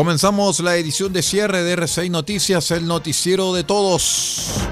[0.00, 4.69] Comenzamos la edición de cierre de R6 Noticias, el noticiero de todos.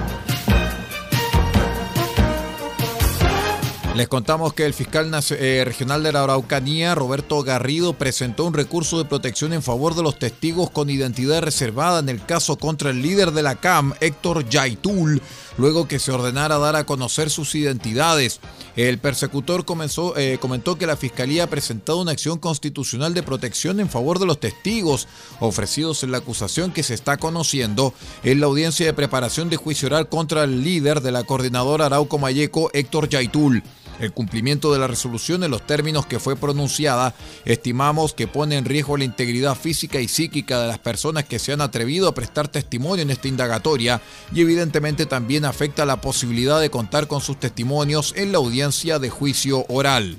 [3.98, 8.96] Les contamos que el fiscal eh, regional de la Araucanía, Roberto Garrido, presentó un recurso
[8.96, 13.02] de protección en favor de los testigos con identidad reservada en el caso contra el
[13.02, 15.20] líder de la CAM, Héctor Yaitul,
[15.56, 18.38] luego que se ordenara dar a conocer sus identidades.
[18.76, 23.80] El persecutor comenzó, eh, comentó que la Fiscalía ha presentado una acción constitucional de protección
[23.80, 25.08] en favor de los testigos
[25.40, 29.88] ofrecidos en la acusación que se está conociendo en la audiencia de preparación de juicio
[29.88, 33.64] oral contra el líder de la coordinadora Arauco Mayeco, Héctor Yaitul
[34.00, 38.64] el cumplimiento de la resolución en los términos que fue pronunciada, estimamos que pone en
[38.64, 42.48] riesgo la integridad física y psíquica de las personas que se han atrevido a prestar
[42.48, 44.00] testimonio en esta indagatoria
[44.32, 49.10] y evidentemente también afecta la posibilidad de contar con sus testimonios en la audiencia de
[49.10, 50.18] juicio oral.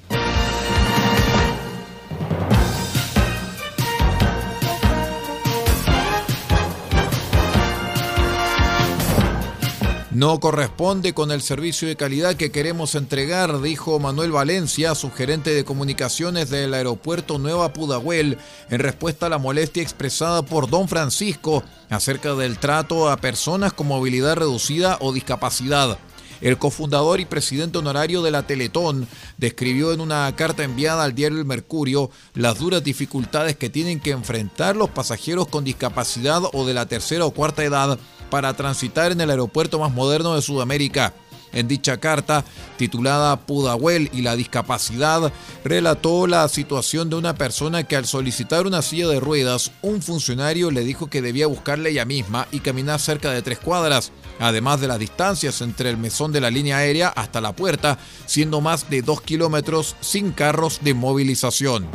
[10.19, 15.63] No corresponde con el servicio de calidad que queremos entregar, dijo Manuel Valencia, subgerente de
[15.63, 18.37] comunicaciones del aeropuerto Nueva Pudahuel,
[18.69, 23.87] en respuesta a la molestia expresada por don Francisco acerca del trato a personas con
[23.87, 25.97] movilidad reducida o discapacidad.
[26.41, 31.37] El cofundador y presidente honorario de la Teletón describió en una carta enviada al diario
[31.37, 36.73] El Mercurio las duras dificultades que tienen que enfrentar los pasajeros con discapacidad o de
[36.73, 37.97] la tercera o cuarta edad
[38.29, 41.13] para transitar en el aeropuerto más moderno de Sudamérica.
[41.51, 42.45] En dicha carta,
[42.77, 48.81] titulada Pudahuel y la discapacidad, relató la situación de una persona que al solicitar una
[48.81, 53.31] silla de ruedas, un funcionario le dijo que debía buscarla ella misma y caminar cerca
[53.31, 57.41] de tres cuadras, además de las distancias entre el mesón de la línea aérea hasta
[57.41, 57.97] la puerta,
[58.27, 61.87] siendo más de dos kilómetros sin carros de movilización.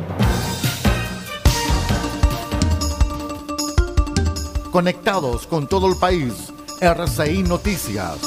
[4.75, 6.51] Conectados con todo el país.
[6.81, 8.17] RCI Noticias.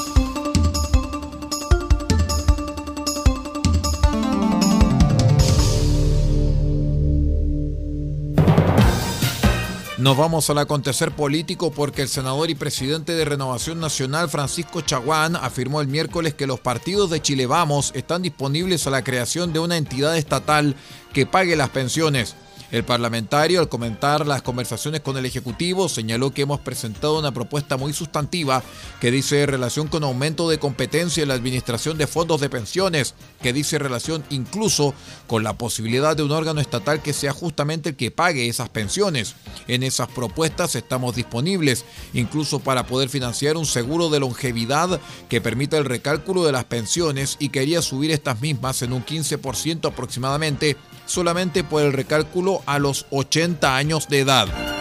[9.99, 15.35] Nos vamos al acontecer político porque el senador y presidente de Renovación Nacional, Francisco Chaguán,
[15.35, 19.59] afirmó el miércoles que los partidos de Chile Vamos están disponibles a la creación de
[19.59, 20.75] una entidad estatal
[21.13, 22.35] que pague las pensiones.
[22.71, 27.77] El parlamentario, al comentar las conversaciones con el Ejecutivo, señaló que hemos presentado una propuesta
[27.77, 28.61] muy sustantiva
[29.01, 33.53] que dice relación con aumento de competencia en la administración de fondos de pensiones, que
[33.53, 34.93] dice relación incluso
[35.25, 39.33] con la posibilidad de un órgano estatal que sea justamente el que pague esas pensiones.
[39.67, 45.79] En esas propuestas estamos disponibles, incluso para poder financiar un seguro de longevidad que permita
[45.79, 50.77] el recálculo de las pensiones y quería subir estas mismas en un 15% aproximadamente
[51.09, 54.78] solamente por el recálculo a los 80 años de edad.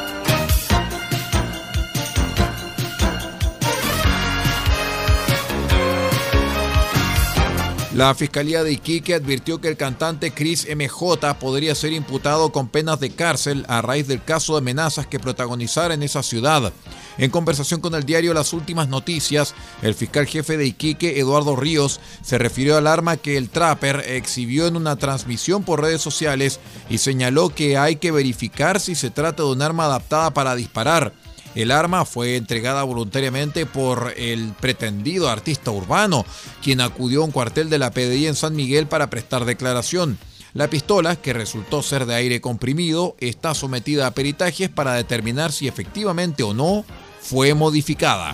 [7.98, 13.00] La Fiscalía de Iquique advirtió que el cantante Chris MJ podría ser imputado con penas
[13.00, 16.72] de cárcel a raíz del caso de amenazas que protagonizara en esa ciudad.
[17.18, 21.98] En conversación con el diario Las Últimas Noticias, el fiscal jefe de Iquique, Eduardo Ríos,
[22.22, 26.98] se refirió al arma que el Trapper exhibió en una transmisión por redes sociales y
[26.98, 31.14] señaló que hay que verificar si se trata de un arma adaptada para disparar.
[31.54, 36.24] El arma fue entregada voluntariamente por el pretendido artista urbano,
[36.62, 40.18] quien acudió a un cuartel de la PDI en San Miguel para prestar declaración.
[40.54, 45.68] La pistola, que resultó ser de aire comprimido, está sometida a peritajes para determinar si
[45.68, 46.84] efectivamente o no
[47.20, 48.32] fue modificada.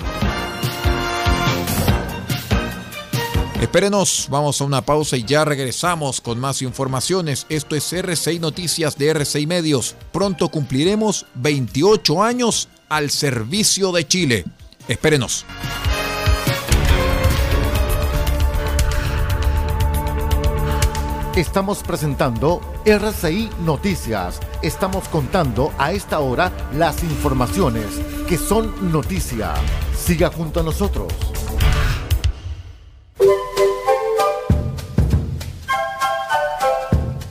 [3.61, 7.47] Espérenos, vamos a una pausa y ya regresamos con más informaciones.
[7.49, 9.97] Esto es R6 Noticias de R6 Medios.
[10.13, 14.45] Pronto cumpliremos 28 años al servicio de Chile.
[14.89, 15.45] Espérenos.
[21.37, 24.39] Estamos presentando RCI Noticias.
[24.63, 27.87] Estamos contando a esta hora las informaciones
[28.29, 29.53] que son noticia.
[29.97, 31.13] Siga junto a nosotros.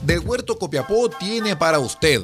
[0.01, 2.23] Del Huerto Copiapó tiene para usted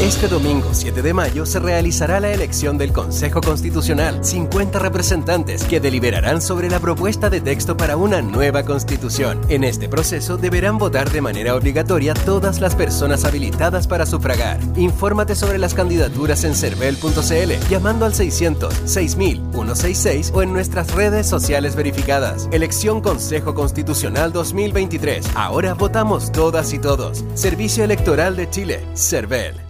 [0.00, 5.80] Este domingo 7 de mayo se realizará la elección del Consejo Constitucional, 50 representantes que
[5.80, 9.40] deliberarán sobre la propuesta de texto para una nueva constitución.
[9.48, 14.60] En este proceso deberán votar de manera obligatoria todas las personas habilitadas para sufragar.
[14.76, 21.26] Infórmate sobre las candidaturas en cervel.cl llamando al 600 6000 166 o en nuestras redes
[21.26, 22.50] sociales verificadas.
[22.52, 25.30] Elección Consejo Constitucional 2023.
[25.34, 27.24] Ahora votamos todas y todos.
[27.34, 29.65] Servicio Electoral de Chile, CERVEL.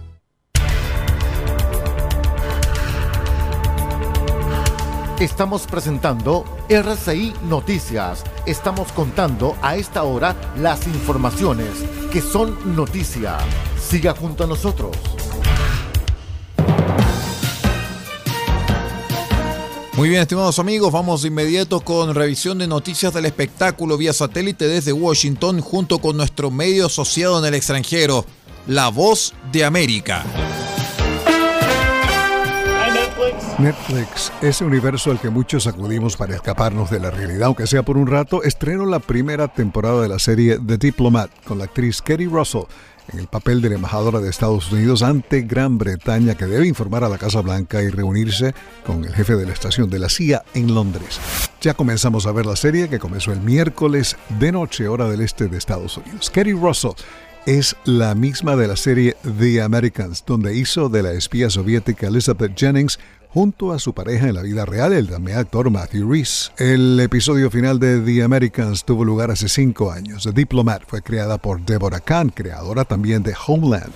[5.19, 8.23] Estamos presentando RCI Noticias.
[8.45, 11.69] Estamos contando a esta hora las informaciones
[12.11, 13.39] que son noticia.
[13.81, 14.95] Siga junto a nosotros.
[19.93, 24.67] Muy bien, estimados amigos, vamos de inmediato con revisión de noticias del espectáculo vía satélite
[24.67, 28.23] desde Washington junto con nuestro medio asociado en el extranjero,
[28.67, 30.23] La Voz de América.
[33.59, 37.97] Netflix, ese universo al que muchos acudimos para escaparnos de la realidad, aunque sea por
[37.97, 42.27] un rato, estrenó la primera temporada de la serie The Diplomat con la actriz Katie
[42.27, 42.65] Russell
[43.11, 47.03] en el papel de la embajadora de Estados Unidos ante Gran Bretaña que debe informar
[47.03, 48.53] a la Casa Blanca y reunirse
[48.85, 51.19] con el jefe de la estación de la CIA en Londres.
[51.59, 55.47] Ya comenzamos a ver la serie que comenzó el miércoles de noche hora del este
[55.47, 56.29] de Estados Unidos.
[56.29, 56.91] Katie Russell
[57.47, 62.57] es la misma de la serie The Americans, donde hizo de la espía soviética Elizabeth
[62.57, 62.99] Jennings
[63.37, 66.49] junto a su pareja en la vida real, el también actor Matthew Reese.
[66.57, 70.23] El episodio final de The Americans tuvo lugar hace cinco años.
[70.23, 73.93] The Diplomat fue creada por Deborah Kahn, creadora también de Homeland.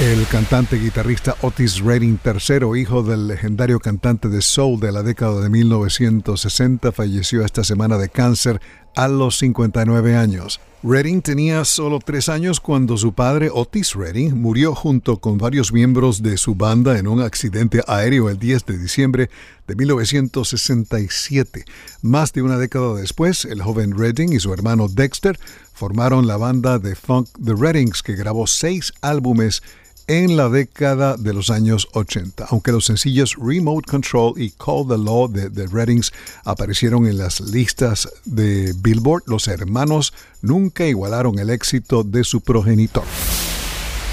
[0.00, 5.40] El cantante guitarrista Otis Redding III, hijo del legendario cantante de soul de la década
[5.40, 8.60] de 1960, falleció esta semana de cáncer
[8.94, 10.60] a los 59 años.
[10.84, 16.24] Redding tenía solo tres años cuando su padre Otis Redding murió junto con varios miembros
[16.24, 19.30] de su banda en un accidente aéreo el 10 de diciembre
[19.68, 21.64] de 1967.
[22.02, 25.38] Más de una década después, el joven Redding y su hermano Dexter
[25.72, 29.62] formaron la banda de funk The Reddings que grabó seis álbumes
[30.06, 32.46] en la década de los años 80.
[32.50, 36.12] Aunque los sencillos Remote Control y Call the Law de The Reddings
[36.44, 43.04] aparecieron en las listas de Billboard, los hermanos nunca igualaron el éxito de su progenitor.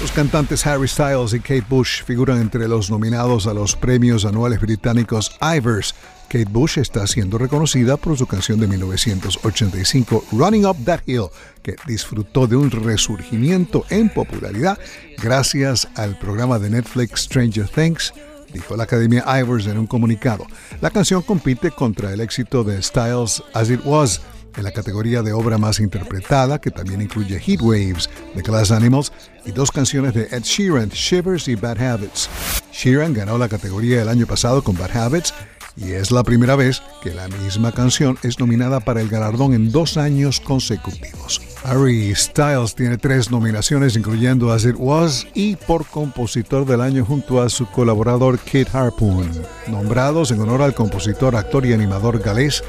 [0.00, 4.60] Los cantantes Harry Styles y Kate Bush figuran entre los nominados a los premios anuales
[4.60, 5.94] británicos Ivers
[6.30, 11.26] Kate Bush está siendo reconocida por su canción de 1985 Running Up That Hill,
[11.60, 14.78] que disfrutó de un resurgimiento en popularidad
[15.18, 18.14] gracias al programa de Netflix Stranger Things
[18.52, 20.46] dijo la Academia Ivers en un comunicado.
[20.80, 24.20] La canción compite contra el éxito de Styles As It Was
[24.56, 29.12] en la categoría de obra más interpretada, que también incluye Heat Waves de Glass Animals
[29.44, 32.28] y dos canciones de Ed Sheeran, Shivers y Bad Habits.
[32.72, 35.34] Sheeran ganó la categoría el año pasado con Bad Habits
[35.80, 39.72] y es la primera vez que la misma canción es nominada para el galardón en
[39.72, 41.40] dos años consecutivos.
[41.64, 47.42] Harry Styles tiene tres nominaciones, incluyendo As It Was y por compositor del año junto
[47.42, 49.30] a su colaborador Kit Harpoon,
[49.68, 52.62] nombrados en honor al compositor, actor y animador galés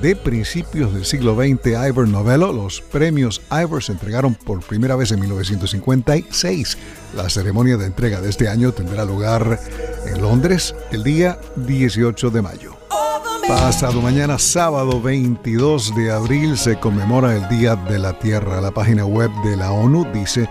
[0.00, 2.52] de principios del siglo XX, Ivor Novello.
[2.52, 6.78] Los premios Ivor se entregaron por primera vez en 1956.
[7.14, 9.60] La ceremonia de entrega de este año tendrá lugar
[10.06, 12.76] en Londres el día 18 de mayo.
[13.48, 18.60] Pasado mañana, sábado 22 de abril, se conmemora el Día de la Tierra.
[18.60, 20.50] La página web de la ONU dice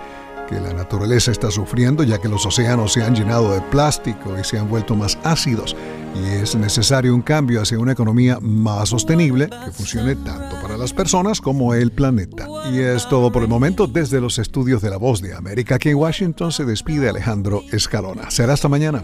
[0.55, 4.57] la naturaleza está sufriendo ya que los océanos se han llenado de plástico y se
[4.57, 5.75] han vuelto más ácidos
[6.15, 10.93] y es necesario un cambio hacia una economía más sostenible que funcione tanto para las
[10.93, 12.47] personas como el planeta.
[12.71, 15.75] Y es todo por el momento desde los estudios de La Voz de América.
[15.75, 18.31] Aquí en Washington se despide Alejandro Escalona.
[18.31, 19.01] Será hasta mañana.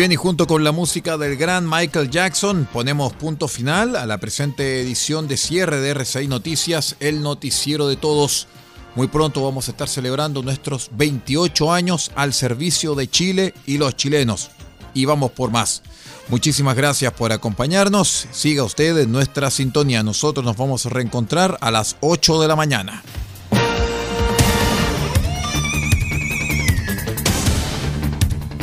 [0.00, 4.16] Bien, y junto con la música del gran Michael Jackson, ponemos punto final a la
[4.16, 8.46] presente edición de cierre de RCI Noticias, el noticiero de todos.
[8.94, 13.94] Muy pronto vamos a estar celebrando nuestros 28 años al servicio de Chile y los
[13.94, 14.50] chilenos.
[14.94, 15.82] Y vamos por más.
[16.28, 18.26] Muchísimas gracias por acompañarnos.
[18.32, 20.02] Siga usted en nuestra sintonía.
[20.02, 23.02] Nosotros nos vamos a reencontrar a las 8 de la mañana.